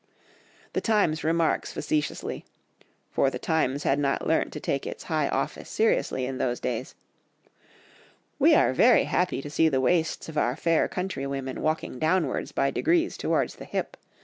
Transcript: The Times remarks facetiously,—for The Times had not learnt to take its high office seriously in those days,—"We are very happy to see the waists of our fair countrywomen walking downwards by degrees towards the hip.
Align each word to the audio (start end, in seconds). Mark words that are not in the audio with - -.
The 0.73 0.81
Times 0.81 1.23
remarks 1.23 1.71
facetiously,—for 1.71 3.29
The 3.29 3.37
Times 3.37 3.83
had 3.83 3.99
not 3.99 4.25
learnt 4.25 4.51
to 4.53 4.59
take 4.59 4.87
its 4.87 5.03
high 5.03 5.27
office 5.29 5.69
seriously 5.69 6.25
in 6.25 6.39
those 6.39 6.59
days,—"We 6.59 8.55
are 8.55 8.73
very 8.73 9.03
happy 9.03 9.43
to 9.43 9.49
see 9.51 9.69
the 9.69 9.79
waists 9.79 10.27
of 10.27 10.39
our 10.39 10.55
fair 10.55 10.87
countrywomen 10.87 11.61
walking 11.61 11.99
downwards 11.99 12.51
by 12.51 12.71
degrees 12.71 13.15
towards 13.15 13.57
the 13.57 13.65
hip. 13.65 13.95